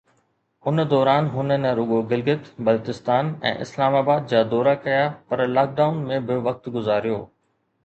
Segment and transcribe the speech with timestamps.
[0.69, 5.79] ان دوران هن نه رڳو گلگت، بلستان ۽ اسلام آباد جا دورا ڪيا پر لاڪ
[5.81, 7.23] ڊائون ۾ به وقت گذاريو.